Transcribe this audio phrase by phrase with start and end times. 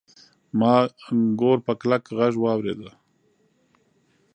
[0.59, 0.73] ما
[1.39, 2.81] ګور په کلک غږ واورېد.